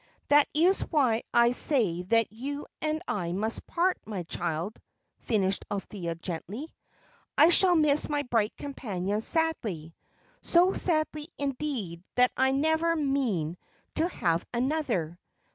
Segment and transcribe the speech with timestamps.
[0.29, 4.81] "That is why I say that you and I must part, my child,"
[5.19, 6.73] finished Althea, gently.
[7.37, 9.93] "I shall miss my bright companion sadly
[10.41, 13.57] so sadly, indeed, that I never mean
[13.93, 15.19] to have another.